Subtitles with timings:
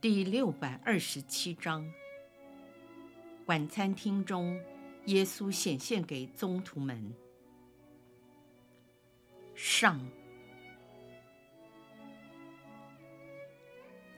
[0.00, 1.84] 第六百二十七章，
[3.46, 4.56] 晚餐厅中，
[5.06, 7.12] 耶稣显现给宗徒们。
[9.56, 10.00] 上，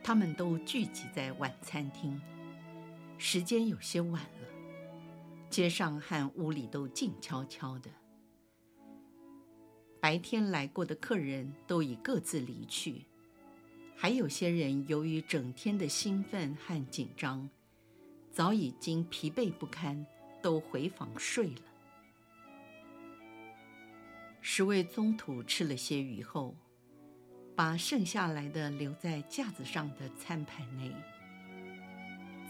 [0.02, 2.20] 他们都聚集在晚餐厅，
[3.16, 4.48] 时间有些晚了，
[5.48, 7.90] 街上和屋里都静悄悄的。
[9.98, 13.06] 白天来过的客人都已各自离去。
[14.02, 17.46] 还有些人由于整天的兴奋和紧张，
[18.32, 20.06] 早已经疲惫不堪，
[20.40, 21.60] 都回房睡了。
[24.40, 26.56] 十位宗徒吃了些鱼后，
[27.54, 30.90] 把剩下来的留在架子上的餐盘内，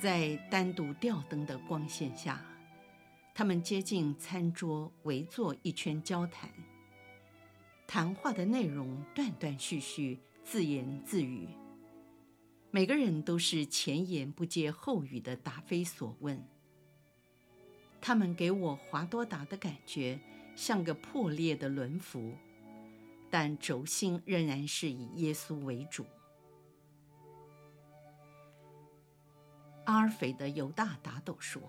[0.01, 2.41] 在单独吊灯的光线下，
[3.35, 6.49] 他们接近餐桌，围坐一圈交谈。
[7.89, 10.21] 谈话的内容断断续续。
[10.51, 11.49] 自言自语，
[12.73, 16.45] 每个人都是前言不接后语的答非所问。
[18.01, 20.19] 他们给我华多达的感觉
[20.57, 22.35] 像个破裂的轮辐，
[23.31, 26.05] 但轴心仍然是以耶稣为主。
[29.85, 31.63] 阿尔斐的犹大达斗说：“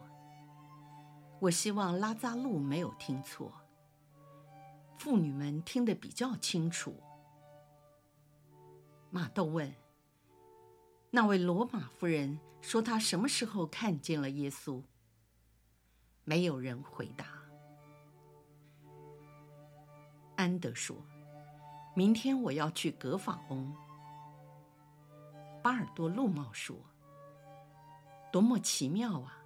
[1.40, 3.54] 我希望拉扎路没有听错，
[4.98, 6.96] 妇女们听得比较清楚。”
[9.14, 9.76] 马窦问
[11.12, 14.82] ：“那位罗马夫人说，她什么时候看见了耶稣？”
[16.24, 17.26] 没有人回答。
[20.38, 20.96] 安德说
[21.94, 23.76] ：“明天我要去格法翁。”
[25.62, 26.78] 巴尔多陆茂说
[28.32, 29.44] ：“多么奇妙啊！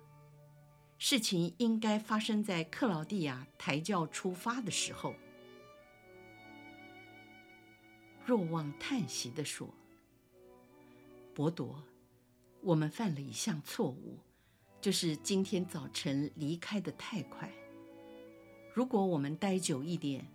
[1.00, 5.16] 事情应该发生在克劳地亚抬轿出发的时候。”
[8.26, 9.70] 若望叹息地说
[11.36, 11.84] ：“伯铎，
[12.62, 14.18] 我们犯了一项错误，
[14.82, 17.52] 就是今天早晨离开得太快。
[18.74, 20.26] 如果我们待久一点，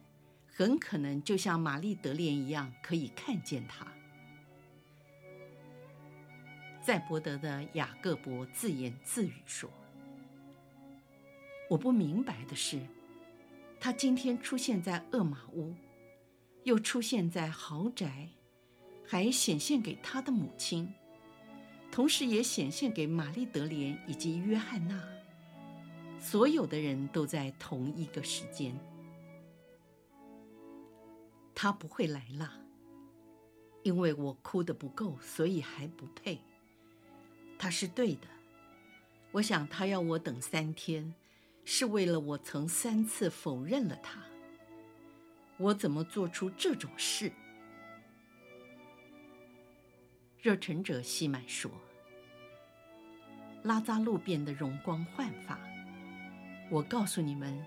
[0.46, 3.84] 很可能就像玛丽德莲一样，可以看见他。”
[6.80, 9.68] 在伯德的雅各伯自言自语说
[11.68, 12.80] ：“我不明白的是，
[13.80, 15.74] 他今天出现在厄马乌。”
[16.64, 18.28] 又出现在豪宅，
[19.06, 20.92] 还显现给他的母亲，
[21.90, 25.02] 同时也显现给玛丽德莲以及约翰娜。
[26.18, 28.78] 所有的人都在同一个时间。
[31.54, 32.52] 他不会来了，
[33.82, 36.40] 因为我哭得不够，所以还不配。
[37.58, 38.28] 他是对的，
[39.32, 41.14] 我想他要我等三天，
[41.64, 44.29] 是为了我曾三次否认了他。
[45.60, 47.30] 我怎么做出这种事？
[50.40, 51.70] 热忱者西满说
[53.62, 55.60] ：“拉扎路变得容光焕发。
[56.70, 57.62] 我告诉你们，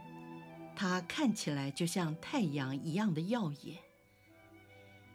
[0.76, 3.78] 他看起来就像太阳一样的耀眼。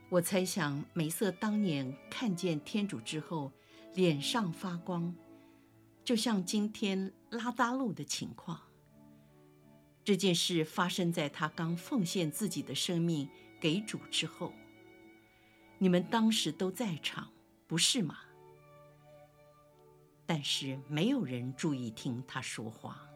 [0.09, 3.51] 我猜想，梅瑟当年看见天主之后，
[3.95, 5.13] 脸上发光，
[6.05, 8.61] 就像今天拉扎路的情况。”
[10.09, 13.29] 这件事发生在他刚奉献自己的生命
[13.61, 14.55] 给主之后。
[15.77, 17.31] 你们当时都在场，
[17.67, 18.17] 不是吗？
[20.25, 23.07] 但是没有人注意听他说话。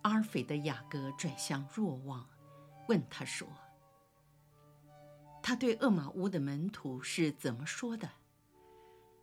[0.00, 2.26] 阿尔斐的雅各转向若望，
[2.88, 3.46] 问他说
[5.44, 8.08] ：“他对厄玛乌的门徒是怎么说的？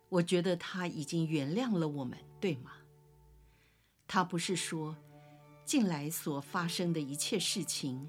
[0.08, 2.70] 我觉得他已经原谅了我们，对吗？”
[4.08, 4.96] 他不是说，
[5.64, 8.08] 近来所发生的一切事情，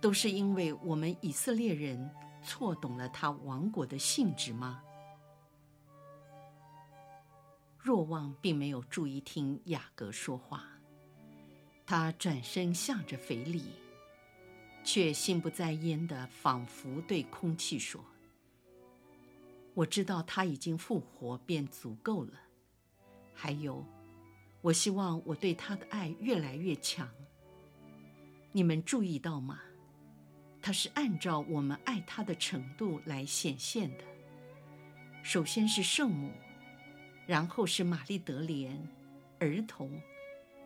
[0.00, 2.10] 都是因为我们以色列人
[2.42, 4.82] 错懂了他王国的性质吗？
[7.78, 10.64] 若望并没有注意听雅各说话，
[11.86, 13.64] 他转身向着腓力，
[14.82, 18.04] 却心不在焉的仿佛对空气说
[19.74, 22.32] ：“我知道他已经复活，便足够了。
[23.32, 23.86] 还有。”
[24.62, 27.08] 我希望我对他的爱越来越强。
[28.52, 29.60] 你们注意到吗？
[30.62, 34.04] 他是按照我们爱他的程度来显现的，
[35.22, 36.30] 首先是圣母，
[37.26, 38.78] 然后是玛丽德莲、
[39.38, 39.98] 儿童、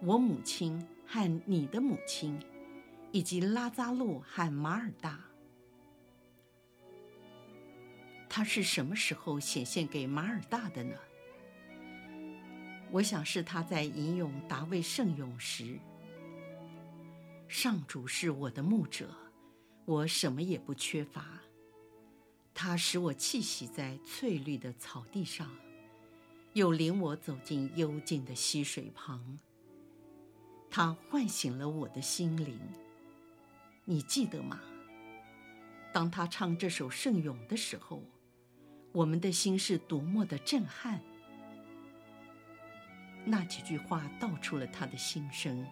[0.02, 2.36] 我母亲和你的母亲，
[3.12, 5.20] 以及拉匝禄和马尔大。
[8.28, 10.96] 他是什么时候显现给马尔大的呢？
[12.90, 15.80] 我想是他在吟咏大卫圣咏时
[17.48, 19.10] ：“上主是我的牧者，
[19.84, 21.40] 我什么也不缺乏。
[22.54, 25.50] 他使我栖息在翠绿的草地上，
[26.52, 29.40] 又领我走进幽静的溪水旁。
[30.70, 32.58] 他唤醒了我的心灵。
[33.84, 34.60] 你记得吗？
[35.92, 38.02] 当他唱这首圣咏的时候，
[38.92, 41.00] 我们的心是多么的震撼。”
[43.26, 45.66] 那几句话道出了他的心声，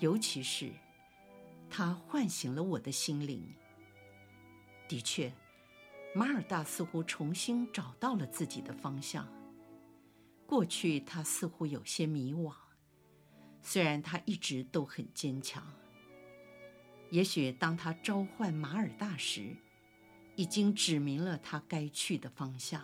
[0.00, 0.72] 尤其是
[1.70, 3.54] 他唤醒了我的心灵。
[4.88, 5.32] 的确，
[6.14, 9.26] 马尔大似乎重新找到了自己的方向。
[10.44, 12.52] 过去他似乎有些迷惘，
[13.62, 15.64] 虽然他一直都很坚强。
[17.10, 19.56] 也许当他召唤马尔大时，
[20.34, 22.82] 已经指明了他该去的方向。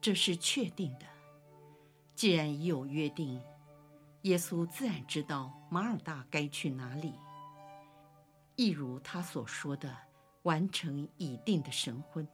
[0.00, 1.13] 这是确定的。
[2.24, 3.38] 既然已有约定，
[4.22, 7.12] 耶稣自然知道马尔大该去哪里。
[8.56, 9.94] 一如他所说的，
[10.44, 12.26] 完成已定的神婚。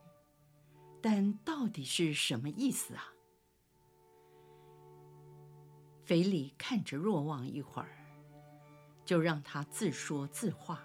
[1.03, 3.03] 但到底是什么意思啊？
[6.05, 7.91] 腓力看着若望一会儿，
[9.05, 10.81] 就让他自说自话，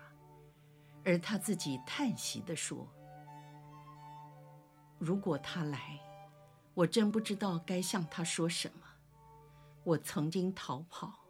[1.04, 2.92] 而他自己叹息地说
[4.98, 6.00] ：“如果他来。”
[6.74, 8.86] 我真不知道该向他说什么。
[9.86, 11.28] 我曾经逃跑，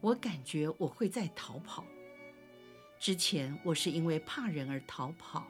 [0.00, 1.84] 我感觉我会再逃跑。
[3.00, 5.46] 之前我是因为怕人而逃跑，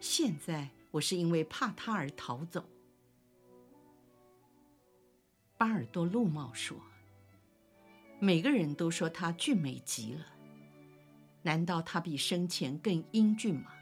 [0.00, 2.68] 现在我是因为怕他而逃走。
[5.56, 6.76] 巴尔多路茂说
[8.18, 10.26] ：“每个人都说他俊美极了，
[11.42, 13.72] 难道他比生前更英俊吗？”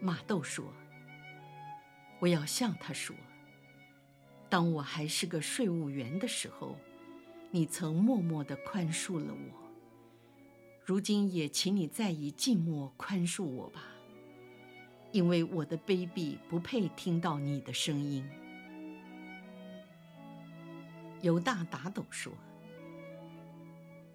[0.00, 0.72] 马豆说。
[2.20, 3.14] 我要向他说
[4.50, 6.76] ：“当我还是个税务员的时候，
[7.50, 9.68] 你曾默默地宽恕了我。
[10.84, 13.82] 如今也请你再以静默宽恕我吧，
[15.12, 18.26] 因为我的卑鄙不配听到你的声音。”
[21.20, 22.32] 犹大达陡说：“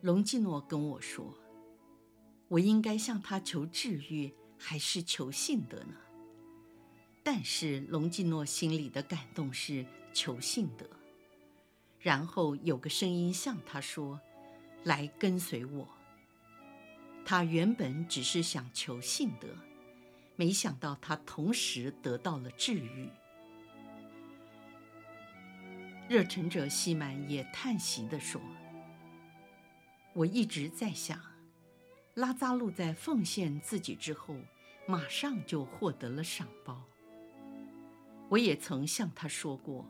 [0.02, 1.38] 隆基诺跟我说，
[2.48, 5.94] 我应该向他求治愈，还是求信德呢？”
[7.22, 10.88] 但是隆基诺心里的感动是求信德，
[12.00, 14.20] 然后有个声音向他说
[14.86, 15.88] ：“来跟随我。”
[17.26, 19.48] 他原本只是想求信德，
[20.36, 23.10] 没想到他同时得到了治愈。
[26.10, 28.42] 热忱者西满也叹息地说
[30.14, 31.20] ：“我一直在想，
[32.14, 34.36] 拉扎路在奉献自己之后，
[34.86, 36.84] 马上就获得了赏报。”
[38.30, 39.86] 我也曾向他说过，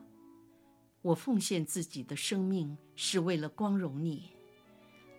[1.04, 4.32] 我奉献自己的生命是为了光荣你，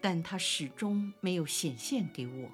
[0.00, 2.50] 但他始终没有显现给我。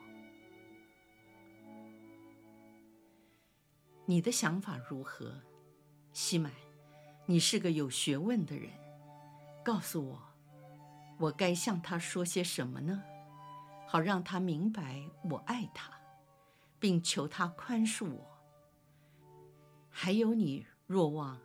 [4.05, 5.41] 你的想法如何，
[6.13, 6.53] 西满？
[7.27, 8.69] 你是个有学问的人，
[9.65, 10.21] 告诉我，
[11.17, 13.01] 我该向他说些什么呢？
[13.87, 15.93] 好让他明白我爱他，
[16.81, 18.27] 并求他宽恕我。
[19.89, 21.41] 还有你，若望，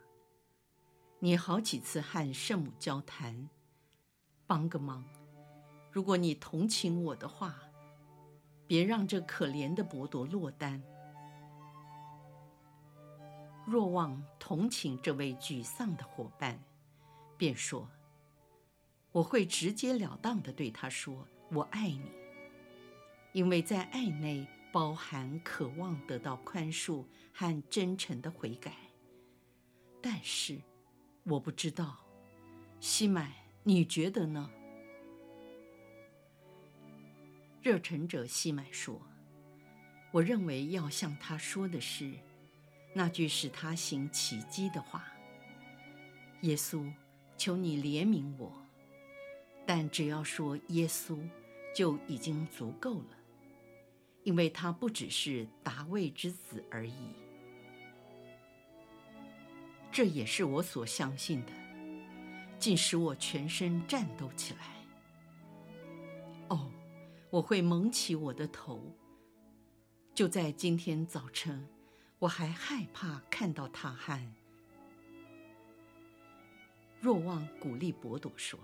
[1.18, 3.48] 你好几次和圣母交谈，
[4.46, 5.04] 帮个忙。
[5.90, 7.56] 如果你同情我的话，
[8.66, 10.82] 别让这可怜的伯铎落单。
[13.66, 16.62] 若望同情这位沮丧的伙伴，
[17.36, 17.88] 便说
[19.12, 22.12] ：“我会直截了当地对他说，我爱你，
[23.32, 28.74] 因为在爱内。”包含渴望得到宽恕和真诚的悔改，
[30.02, 30.60] 但是
[31.28, 31.96] 我不知道，
[32.78, 33.32] 西麦，
[33.64, 34.48] 你觉得呢？
[37.60, 39.02] 热忱者西麦说
[40.12, 42.12] ：“我认为要向他说的是
[42.94, 45.04] 那句使他行奇迹的话。
[46.42, 46.88] 耶稣，
[47.36, 48.52] 求你怜悯我。
[49.66, 51.18] 但只要说耶稣，
[51.74, 53.18] 就已经足够了。”
[54.22, 56.94] 因为他不只是达味之子而已，
[59.96, 61.52] 这也是我所相信的，
[62.58, 64.60] 竟使我全身颤抖起来。
[66.48, 66.70] 哦，
[67.30, 68.78] 我会蒙起我的头，
[70.12, 71.66] 就在今天早晨，
[72.18, 74.34] 我还害怕看到他汗
[77.00, 78.60] 若望鼓励伯朵说：“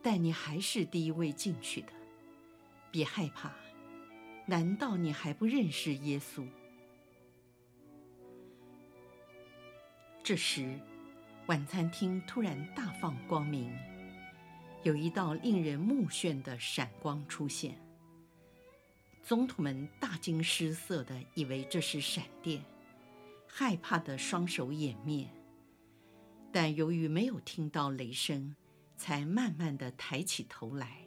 [0.00, 1.92] 但你还是第一位进去的，
[2.90, 3.52] 别害怕。
[4.46, 6.42] 难道你还不认识耶稣？”
[10.24, 10.78] 这时，
[11.46, 13.76] 晚餐厅突然大放光明，
[14.84, 17.76] 有一道令人目眩的闪光出现。
[19.20, 22.62] 宗徒们大惊失色的以为这是闪电，
[23.48, 25.28] 害怕的双手掩面。
[26.52, 28.54] 但由于没有听到雷声，
[28.96, 30.98] 才慢慢的抬起头来。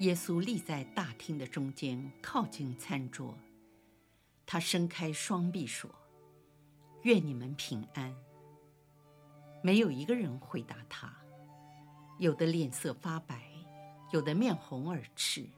[0.00, 3.38] 耶稣立在大厅的中间，靠近餐桌。
[4.44, 5.90] 他伸开双臂说
[7.02, 8.14] ：“愿你们平安。”
[9.62, 11.14] 没有一个人回答他，
[12.18, 13.50] 有的脸色发白。
[14.10, 15.48] 有的面红耳赤，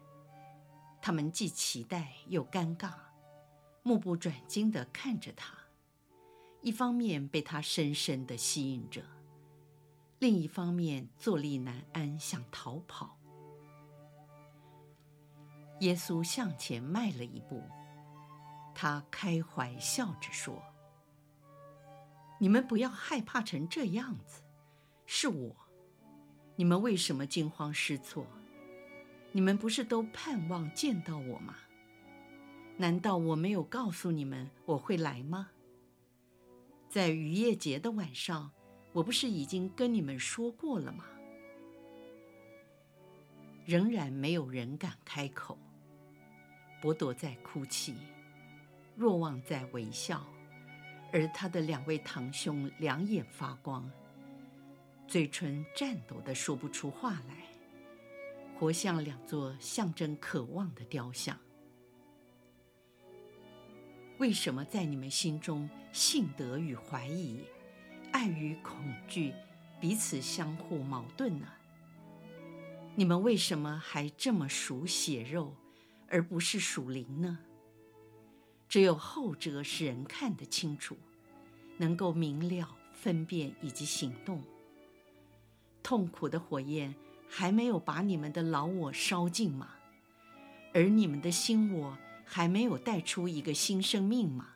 [1.02, 2.92] 他们既期待又尴尬，
[3.82, 5.58] 目不转睛地看着他，
[6.60, 9.02] 一方面被他深深地吸引着，
[10.20, 13.18] 另一方面坐立难安，想逃跑。
[15.80, 17.60] 耶稣向前迈了一步，
[18.72, 20.62] 他开怀笑着说
[22.44, 24.42] ：“你们不要害怕成这样子，
[25.06, 25.56] 是我，
[26.56, 28.26] 你们为什么惊慌失措？”
[29.32, 31.56] 你们不是都盼望见到我吗？
[32.76, 35.52] 难道我没有告诉你们我会来吗？
[36.90, 38.52] 在渔业节的晚上，
[38.92, 41.06] 我不是已经跟你们说过了吗？
[43.64, 45.58] 仍然没有人敢开口。
[46.82, 47.94] 伯朵在哭泣，
[48.94, 50.22] 若望在微笑，
[51.14, 53.88] 而他的两位堂兄两眼发光，
[55.06, 57.44] 嘴唇颤抖的说不出话来。
[58.58, 61.38] 活像两座象征渴望的雕像。
[64.18, 67.44] 为什么在你们心中信德与怀疑、
[68.10, 69.32] 爱与恐惧
[69.80, 71.46] 彼此相互矛盾呢？
[72.96, 75.54] 你们为什么还这么属血肉，
[76.08, 77.38] 而不是属灵呢？
[78.74, 80.96] 只有后者使人看得清楚，
[81.76, 84.42] 能够明了分辨以及行动。
[85.80, 86.92] 痛苦的火焰。
[87.28, 89.76] 还没有把你们的老我烧尽吗？
[90.72, 94.48] 而你们的新我还没有带出一个新生命吗？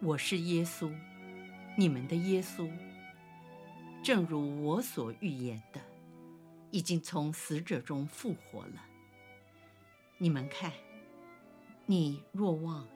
[0.00, 0.90] 我是耶稣，
[1.76, 2.66] 你们的耶稣。
[4.02, 5.82] 正如我所预言的，
[6.70, 8.95] 已经从死者中复活了。
[10.18, 10.72] 你们看，
[11.84, 12.88] 你若望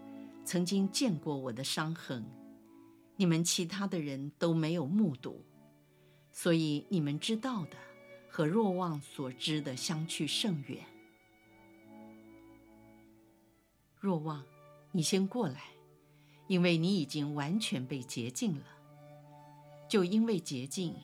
[0.44, 2.24] 曾经见过我的伤痕，
[3.16, 5.44] 你们其他的人都没有目睹。
[6.32, 7.76] 所以你们知道的
[8.28, 10.82] 和若望所知的相去甚远。
[13.98, 14.42] 若望，
[14.92, 15.60] 你先过来，
[16.46, 18.64] 因为你已经完全被洁净了。
[19.88, 20.94] 就因为洁净，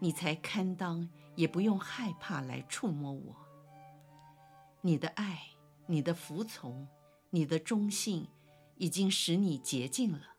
[0.00, 3.45] 你才堪当，也不用害怕来触摸我。
[4.86, 5.42] 你的爱，
[5.86, 6.86] 你的服从，
[7.30, 8.28] 你的忠信，
[8.76, 10.36] 已经使你洁净了。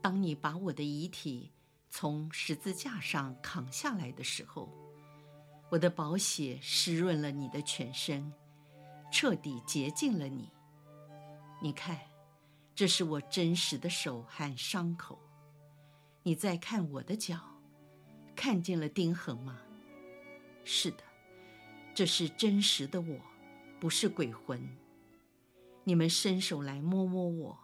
[0.00, 1.52] 当你把我的遗体。
[1.94, 4.68] 从十字架上扛下来的时候，
[5.70, 8.32] 我的宝血湿润了你的全身，
[9.12, 10.50] 彻底洁净了你。
[11.60, 12.00] 你看，
[12.74, 15.20] 这是我真实的手和伤口。
[16.22, 17.38] 你再看我的脚，
[18.34, 19.60] 看见了钉痕吗？
[20.64, 21.04] 是的，
[21.94, 23.20] 这是真实的我，
[23.78, 24.66] 不是鬼魂。
[25.84, 27.58] 你们伸手来摸摸我，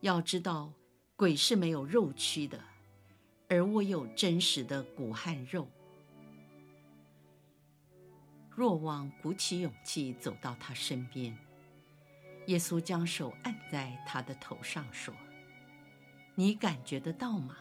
[0.00, 0.72] 要知道，
[1.16, 2.58] 鬼是没有肉躯的。
[3.48, 5.68] 而我有真实的骨和肉。
[8.50, 11.36] 若望鼓起勇气走到他身边，
[12.46, 15.14] 耶稣将手按在他的头上，说
[16.34, 17.56] ：“你感觉得到吗？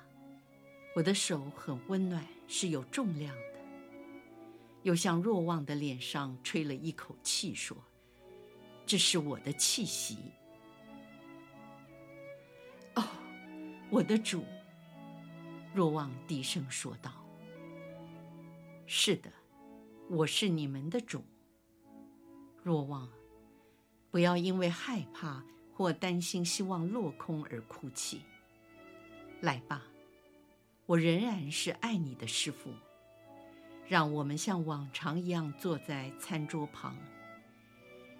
[0.96, 3.36] 我的手很温暖，是有重量。”
[4.86, 7.76] 又向若望的脸上吹了一口气，说
[8.86, 10.20] ：“这是我的气息。”
[12.94, 13.04] 哦，
[13.90, 14.46] 我的主。
[15.74, 17.12] 若望低声说道
[18.86, 19.34] ：“是的，
[20.08, 21.24] 我是你们的主。
[22.62, 23.10] 若望，
[24.12, 28.22] 不要因为害怕或担心希望落空而哭泣。
[29.42, 29.82] 来吧，
[30.86, 32.70] 我仍然是爱你的师父。
[33.88, 36.96] 让我们像往常一样坐在餐桌旁。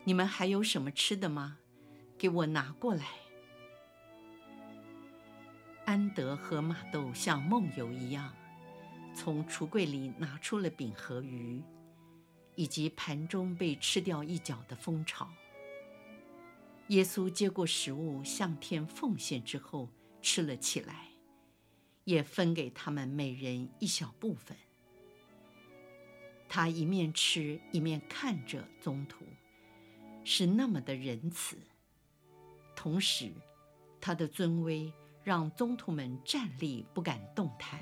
[0.04, 1.58] 你们还有什么吃的吗？
[2.18, 3.06] 给我拿过来。”
[5.86, 8.34] 安德和马窦像梦游一样，
[9.14, 11.64] 从橱柜里拿出了饼和鱼，
[12.56, 15.32] 以及盘中被吃掉一角的蜂巢。
[16.90, 19.90] 耶稣接过食物，向天奉献之后，
[20.22, 21.10] 吃了起来，
[22.04, 24.58] 也分给他们每人一小部分。
[26.48, 29.26] 他一面吃，一面看着宗徒，
[30.24, 31.58] 是那么的仁慈。
[32.76, 33.32] 同时，
[34.00, 34.92] 他的尊威
[35.24, 37.80] 让宗徒们站立不敢动弹。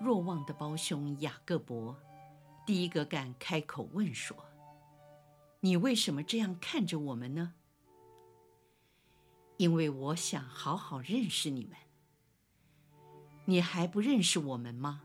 [0.00, 1.96] 若望的胞兄雅各伯，
[2.66, 4.36] 第一个敢开口问说
[5.60, 7.54] ：“你为什么这样看着我们呢？”
[9.56, 11.76] 因为我想好好认识你们。
[13.46, 15.02] 你还不认识我们吗？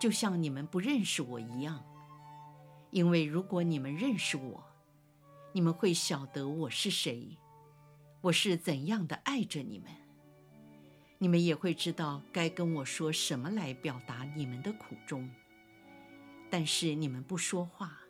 [0.00, 1.84] 就像你们不认识我一样。
[2.90, 4.64] 因为如果你们认识我，
[5.52, 7.36] 你们会晓得我是谁，
[8.20, 9.90] 我是怎样的爱着你们。
[11.18, 15.28] 你们也会知道该跟我说什么来表达你们的苦衷，
[16.48, 18.00] 但是你们不说话，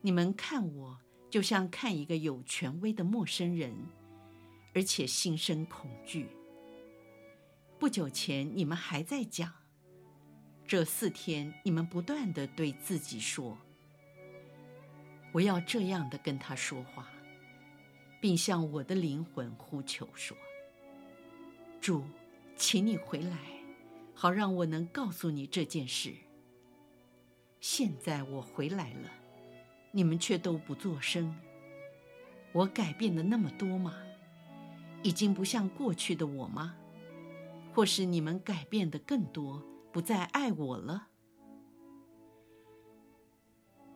[0.00, 3.74] 你们看我就像看一个有权威的陌生人，
[4.74, 6.28] 而且心生恐惧。
[7.78, 9.52] 不久前你们还在讲，
[10.66, 13.58] 这四天你们不断的对自己说
[15.32, 17.08] ：“我要这样的跟他说话，
[18.20, 20.36] 并向我的灵魂呼求说。”
[21.80, 22.04] 主，
[22.54, 23.36] 请你回来，
[24.14, 26.14] 好让我能告诉你这件事。
[27.60, 29.10] 现在我回来了，
[29.90, 31.36] 你们却都不作声。
[32.52, 33.96] 我改变了那么多吗？
[35.02, 36.74] 已经不像过去的我吗？
[37.74, 41.08] 或是你们改变的更多，不再爱我了？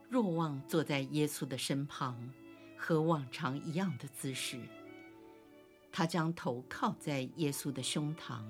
[0.09, 2.33] 若望坐在耶稣的身旁，
[2.77, 4.59] 和往常一样的姿势。
[5.93, 8.43] 他将头靠在耶稣的胸膛，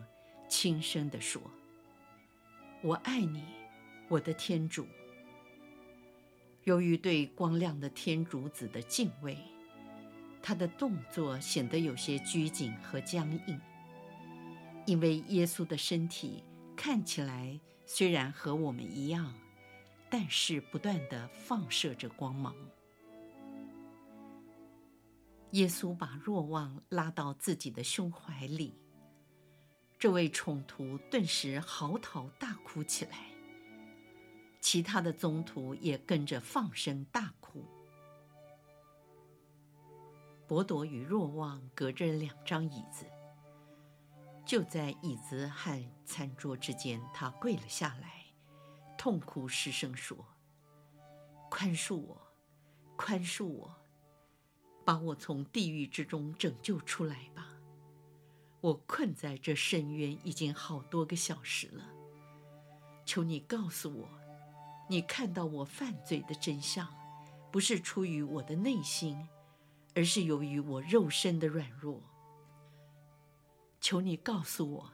[0.48, 1.40] 轻声地说
[2.82, 3.44] ：“我爱你，
[4.08, 4.86] 我的天主。”
[6.64, 9.38] 由于对光亮的天主子的敬畏，
[10.42, 13.60] 他的动作显得有些拘谨和僵硬。
[14.86, 16.44] 因为耶稣的身体
[16.76, 19.34] 看起来虽然和我们一样，
[20.08, 22.54] 但是不断的放射着光芒。
[25.52, 28.78] 耶稣把若望拉到自己的胸怀里，
[29.98, 33.30] 这位宠徒顿时嚎啕大哭起来，
[34.60, 37.64] 其他的宗徒也跟着放声大哭。
[40.46, 43.04] 博多与若望隔着两张椅子，
[44.44, 48.26] 就在椅子和餐桌之间，他跪了下来，
[48.96, 50.16] 痛哭失声说
[51.50, 52.16] ：“宽恕我，
[52.96, 53.74] 宽恕我。”
[54.86, 57.48] 把我从地狱之中拯救出来吧！
[58.60, 61.82] 我困在这深渊已经好多个小时了。
[63.04, 64.08] 求你告诉我，
[64.88, 66.88] 你看到我犯罪的真相，
[67.50, 69.28] 不是出于我的内心，
[69.96, 72.00] 而是由于我肉身的软弱。
[73.80, 74.92] 求你告诉我，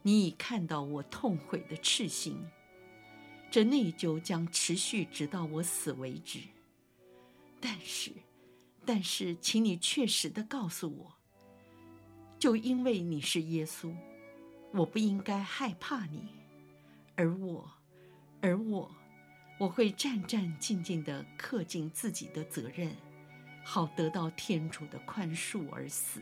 [0.00, 2.42] 你已看到我痛悔的赤心，
[3.50, 6.38] 这内疚将持续直到我死为止。
[7.60, 8.12] 但是。
[8.84, 11.14] 但是，请你确实的告诉我，
[12.36, 13.94] 就因为你是耶稣，
[14.72, 16.30] 我不应该害怕你，
[17.14, 17.70] 而我，
[18.40, 18.90] 而我，
[19.60, 22.96] 我会战战兢兢地恪尽自己的责任，
[23.64, 26.20] 好得到天主的宽恕而死。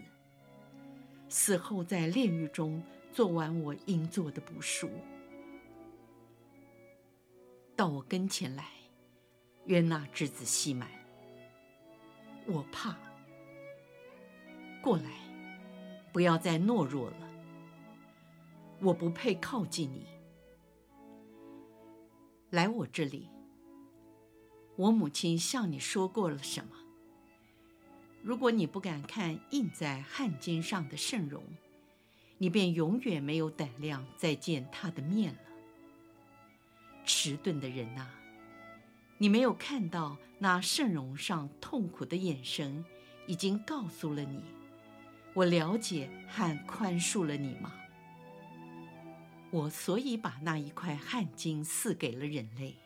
[1.28, 4.90] 死后在炼狱中做完我应做的补赎，
[7.76, 8.64] 到我跟前来，
[9.66, 10.88] 约纳之子西满。
[12.46, 12.96] 我怕，
[14.82, 15.10] 过来，
[16.12, 17.30] 不要再懦弱了。
[18.80, 20.06] 我不配靠近你，
[22.50, 23.28] 来我这里。
[24.76, 26.76] 我母亲向你说过了什么？
[28.22, 31.42] 如果你不敢看印在汗巾上的圣容，
[32.36, 35.40] 你便永远没有胆量再见他的面了。
[37.04, 38.06] 迟钝的人呐！
[39.16, 42.84] 你没有看到那圣容上痛苦的眼神，
[43.26, 44.40] 已经告诉了你，
[45.34, 47.72] 我了解和宽恕了你吗？
[49.50, 52.76] 我所以把那一块汗巾赐给了人类，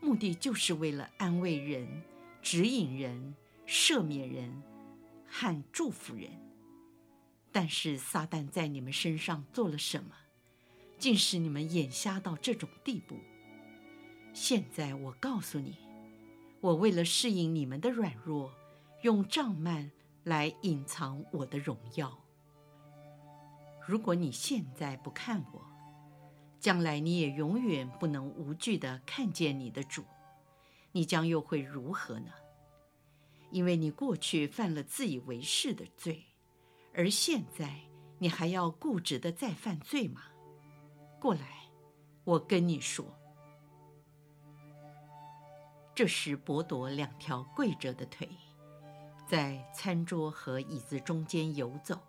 [0.00, 2.02] 目的就是为了安慰人、
[2.40, 3.34] 指引人、
[3.66, 4.62] 赦免人
[5.26, 6.30] 和祝福人。
[7.52, 10.10] 但是撒旦在你们身上做了什么，
[10.98, 13.16] 竟使你们眼瞎到这种地步？
[14.32, 15.78] 现在我告诉你，
[16.60, 18.52] 我为了适应你们的软弱，
[19.02, 19.90] 用帐幔
[20.24, 22.18] 来隐藏我的荣耀。
[23.86, 25.62] 如果你现在不看我，
[26.58, 30.02] 将来你也永远不能无惧地看见你的主，
[30.90, 32.32] 你将又会如何呢？
[33.54, 36.24] 因为你过去犯了自以为是的罪，
[36.92, 37.72] 而现在
[38.18, 40.22] 你还要固执的再犯罪吗？
[41.20, 41.70] 过来，
[42.24, 43.16] 我跟你说。
[45.94, 48.28] 这时，伯多两条跪着的腿，
[49.24, 52.00] 在餐桌和椅子中间游走。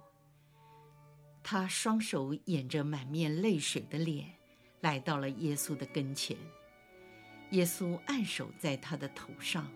[1.43, 4.33] 他双手掩着满面泪水的脸，
[4.81, 6.35] 来到了耶稣的跟前。
[7.51, 9.71] 耶稣按手在他的头上，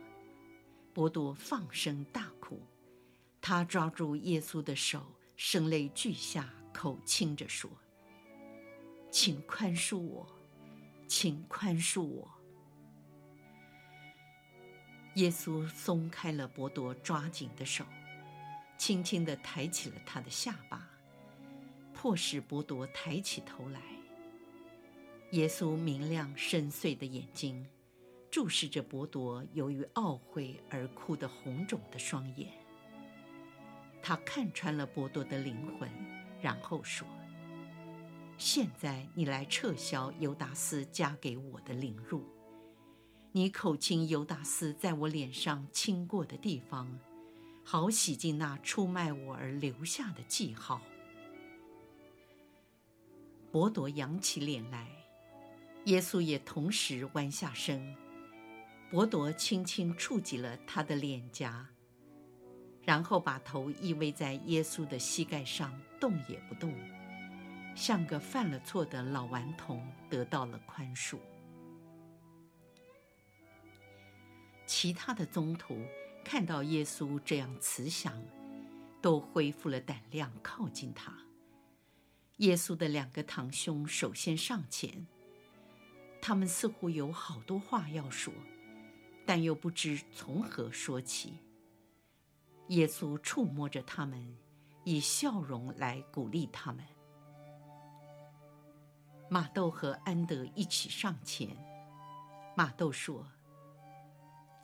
[0.94, 2.62] 伯多放声大哭。
[3.42, 5.06] 他抓住耶稣的手，
[5.38, 7.70] 声泪俱下，口亲着说
[9.10, 10.28] ：“请宽恕我，
[11.08, 12.30] 请宽恕我。”
[15.16, 17.86] 耶稣松开了伯多抓紧的手，
[18.78, 20.88] 轻轻地抬起了他的下巴。
[21.94, 23.82] 迫使伯多抬起头来。
[25.32, 27.68] 耶稣明亮深邃的眼睛
[28.32, 32.50] 注视着伯多由于懊悔而哭得红肿的双眼。
[34.02, 35.90] 他看穿了伯多的灵魂，
[36.42, 37.08] 然后说
[38.38, 42.24] ：“现在你来撤销犹达斯加给我的凌辱。
[43.32, 47.00] 你口亲犹达斯在我脸上亲过的地方，
[47.64, 50.82] 好洗净那出卖我而留下的记号。”
[53.52, 54.88] 伯多扬起脸来，
[55.86, 57.96] 耶稣也同时弯下身。
[58.90, 61.68] 伯多轻轻触及了他的脸颊，
[62.82, 66.74] 然后把头依偎在耶稣的膝盖上，动也不动，
[67.76, 71.20] 像个犯了错的老顽童得到了宽恕。
[74.66, 75.86] 其他的宗徒
[76.26, 78.20] 看到耶稣这样慈祥，
[79.00, 81.14] 都恢复了胆量，靠近他。
[82.38, 85.06] 耶稣的两个堂兄首先上前，
[86.20, 88.34] 他们似乎有好多话要说，
[89.30, 91.38] 但又不知从何说起。
[92.70, 94.36] 耶稣触摸着他们，
[94.84, 96.84] 以笑容来鼓励他们。
[99.30, 101.56] 马豆和安德一起上前，
[102.58, 103.24] 马豆说：“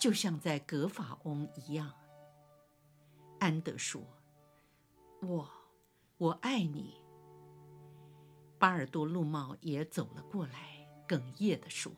[0.02, 1.94] 就像在格法翁一样。”
[3.40, 4.02] 安德说
[5.22, 5.48] ：“我，
[6.18, 6.96] 我爱你。”
[8.58, 11.92] 巴尔多路茂也走了过来，哽咽地说：“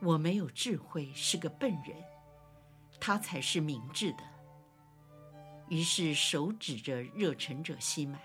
[0.00, 2.02] 我没有智慧，是个笨人，
[3.00, 4.18] 他才是明智的。”
[5.68, 8.20] 于是手指着热忱者西满，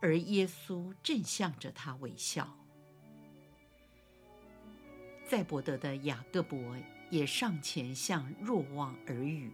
[0.00, 2.56] 而耶稣正向着他微笑。
[5.28, 6.58] 载伯德的雅各伯
[7.10, 9.52] 也上前向若望耳语，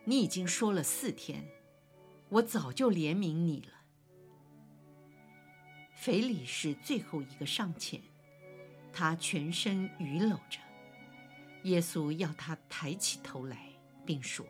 [0.05, 1.47] 你已经说了四天，
[2.29, 3.73] 我早就怜悯你了。”
[5.95, 8.01] 腓力是最后一个上前，
[8.93, 10.61] 他全身伛僂着。
[11.65, 13.71] 耶稣要他抬起头来，
[14.05, 14.47] 并说：“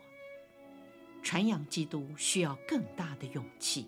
[1.23, 3.87] 传扬基督需要更大的勇气。”